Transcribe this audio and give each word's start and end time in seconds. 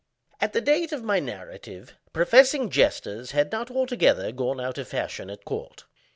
At 0.39 0.53
the 0.53 0.61
date 0.61 0.91
of 0.93 1.03
my 1.03 1.19
narrative, 1.19 1.93
professing 2.11 2.71
jesters 2.71 3.33
had 3.33 3.51
not 3.51 3.69
altogether 3.69 4.31
gone 4.31 4.59
out 4.59 4.79
of 4.79 4.87
fashion 4.87 5.29
at 5.29 5.45
court. 5.45 5.85